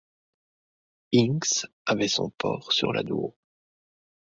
Hinx 1.13 1.67
avait 1.85 2.07
son 2.07 2.31
port 2.31 2.73
sur 2.73 2.91
l'Adour. 2.91 3.35